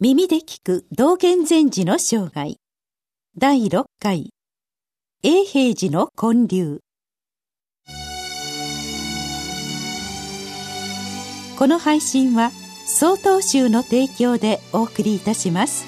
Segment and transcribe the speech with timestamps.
[0.00, 2.56] 耳で聞く道元禅師の生涯。
[3.38, 4.30] 第6回。
[5.22, 6.80] 永平寺の建立。
[11.56, 12.50] この配信は
[12.86, 15.84] 曹洞宗の提供でお送りいたします。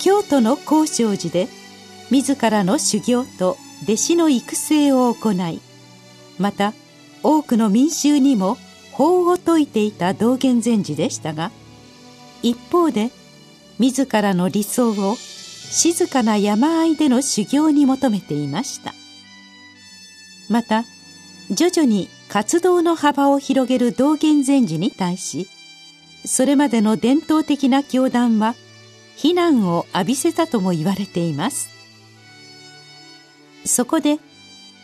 [0.00, 1.48] 京都の高尚寺で
[2.12, 5.60] 自らの修行と弟子の育成を行い
[6.38, 6.72] また
[7.22, 8.56] 多くの民衆にも
[8.92, 11.50] 法を説いていた道元禅師でしたが
[12.42, 13.10] 一方で
[13.78, 18.92] 自らの理想を静かな山あいでの修行に求めていました。
[20.48, 20.84] また
[21.50, 25.48] 徐々に活動の幅を広げる道元禅師に対し
[26.24, 28.54] それまでの伝統的な教団は
[29.16, 31.71] 非難を浴びせたとも言われています。
[33.64, 34.18] そこで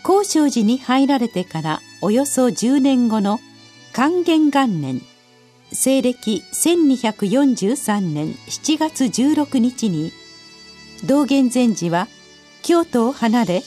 [0.03, 3.41] 高尚寺に入られてからおよそ10年後の
[3.93, 5.03] 還元元年
[5.73, 10.13] 西暦1243年7月16日に
[11.07, 12.09] 道元禅師は
[12.63, 13.63] 京都を離れ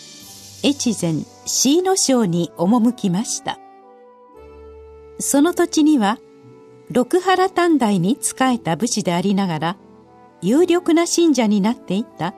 [0.64, 3.59] 越前椎野省に赴きました。
[5.20, 6.17] その土地には
[6.89, 9.78] 六原短大に仕えた武士でありながら
[10.42, 12.34] 有力な信者になっていた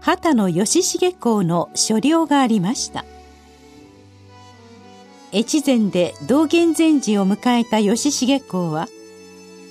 [0.00, 3.04] 畑野義重公の所領がありました。
[5.32, 8.88] 越前で道元禅師を迎えた義重公は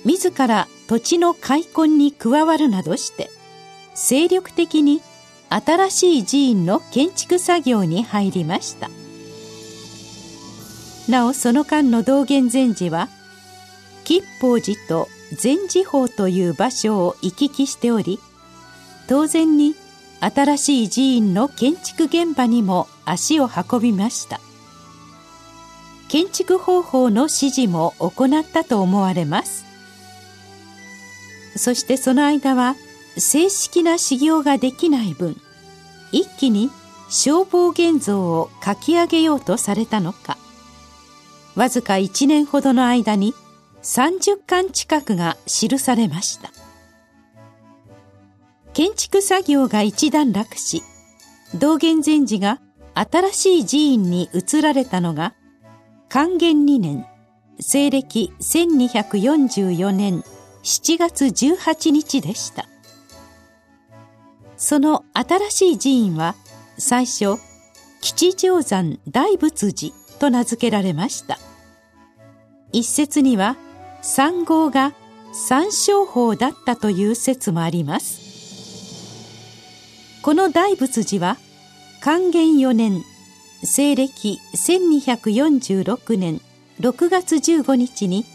[0.04, 3.28] 自ら土地の開墾に加わるなどして
[3.94, 5.02] 精力的に
[5.50, 8.88] 新しい寺院の建築作業に入りました。
[11.08, 13.08] なおその間の道元禅師は
[14.04, 18.18] 吉報寺と禅寺法という場所を行き来しており
[19.08, 19.74] 当然に
[20.20, 24.40] 新しい寺院の建築現場にも足を運びました。
[26.08, 29.64] 建築方法の指示も行ったと思われます。
[31.56, 32.76] そしてその間は
[33.16, 35.36] 正式な修行ができない分
[36.12, 36.70] 一気に
[37.08, 40.36] 消防現像を書き上げようとされたのか。
[41.56, 43.34] わずか1年ほどの間に
[43.82, 46.50] 30巻近くが記されました。
[48.80, 50.82] 建築作業が一段落し
[51.54, 52.62] 道元禅師が
[52.94, 55.34] 新しい寺院に移られたのが
[56.08, 57.04] 還元2年
[57.58, 60.24] 西暦1244年
[60.62, 62.64] 7月18日でした。
[64.56, 66.34] その新しい寺院は
[66.78, 67.36] 最初
[68.00, 71.38] 吉祥山大仏寺と名付けられました。
[72.72, 73.58] 一説には
[74.00, 74.94] 三号が
[75.34, 78.29] 三正法だったという説もあります。
[80.22, 81.36] この大仏寺は
[82.02, 83.02] 還元4年
[83.62, 86.40] 西暦1246年
[86.80, 88.26] 6月15日に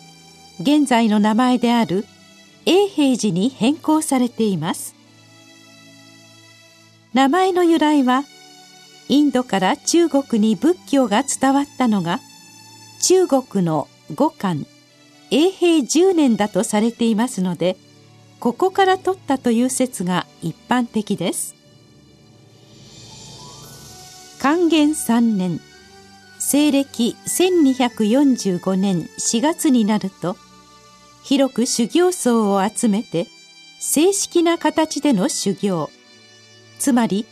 [0.59, 2.05] 現在の名前である
[2.65, 4.95] 永平寺に変更されています。
[7.13, 8.23] 名前の由来は
[9.07, 12.19] インドから中国に仏教が伝わったのが
[13.01, 14.55] 中国の五漢
[15.29, 17.77] 永平10年だとされていますので
[18.39, 21.54] ここから取ったという説が一般的です。
[24.45, 25.59] 還元3年
[26.37, 30.37] 西暦1245年4月になると
[31.23, 33.25] 広く修行僧を集めて
[33.79, 35.89] 正式な形での修行
[36.77, 37.25] つまり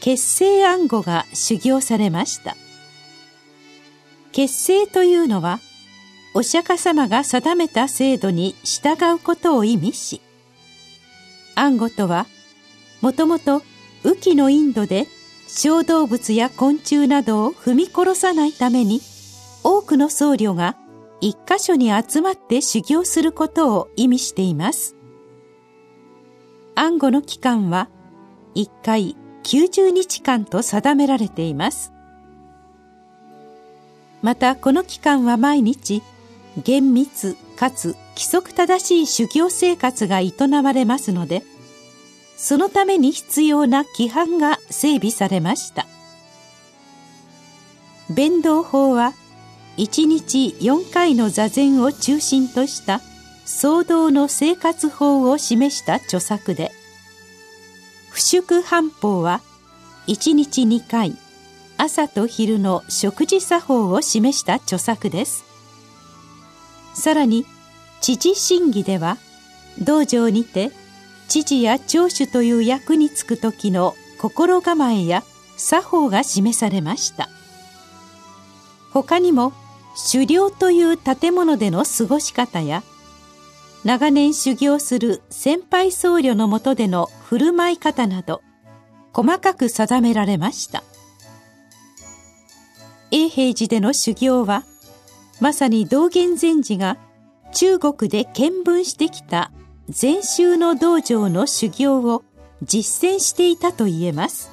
[0.00, 2.54] 結成暗号が修行されました。
[4.30, 5.58] 結成というのは
[6.34, 10.20] お釈迦様が定めた制度に従うことを意味し
[11.56, 12.26] 暗号とは
[13.00, 13.62] もともと
[14.04, 15.08] 雨季のインドで
[15.46, 19.00] 小動物や昆虫などを踏み殺さないために
[19.62, 20.76] 多くの僧侶が
[21.20, 24.96] 一箇所に集まって修行することを意味しています。
[26.74, 27.88] 暗号の期間は
[28.54, 31.92] 1回90日間と定められています。
[34.22, 36.02] またこの期間は毎日
[36.62, 40.32] 厳密かつ規則正しい修行生活が営
[40.62, 41.42] まれますので
[42.36, 45.86] そのために必要な規範が整備されました。
[48.10, 49.14] 弁道法は
[49.76, 53.00] 1日4回の座禅を中心とした
[53.44, 56.70] 総道の生活法を示した著作で
[58.10, 59.40] 不粛半法は
[60.06, 61.16] 1日2回
[61.76, 65.44] 朝と昼の食事作法を示した著作です。
[66.94, 67.44] さらに
[68.00, 69.16] 知事審議では
[69.80, 70.70] 道場にて
[71.34, 75.24] 知事や長主という役に就く時の心構えや
[75.56, 77.28] 作法が示されました。
[78.92, 79.52] 他にも
[80.12, 82.84] 狩猟という建物での過ごし方や
[83.82, 88.40] 長年修行する先輩僧侶のもとでの振る舞い方など
[89.12, 90.84] 細かく定められました。
[93.10, 94.62] 永平寺での修行は
[95.40, 96.96] まさに道元禅師が
[97.52, 99.50] 中国で見聞してきた
[99.88, 102.24] 禅宗の道場の修行を
[102.62, 104.50] 実践していたと言えます。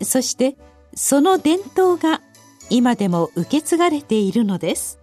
[0.00, 0.56] そして
[0.94, 2.20] その伝統が
[2.70, 4.98] 今でも受け継がれているのです。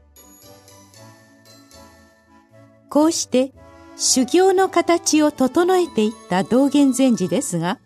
[2.89, 3.53] こうして
[3.95, 7.77] 修行の形を整えていった道元禅師ですが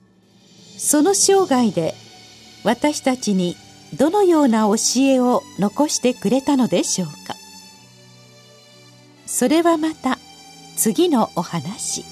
[0.78, 1.94] その生涯で
[2.64, 3.58] 私たちに
[3.98, 7.36] どのような教えを残してくれたのでしょうか。
[9.26, 10.18] それはまた
[10.76, 12.04] 次のお話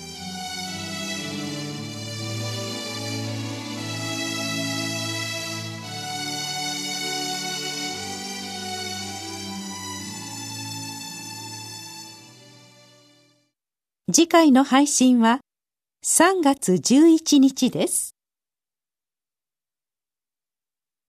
[14.13, 15.39] 次回の配信は
[16.05, 18.20] 3月11日です。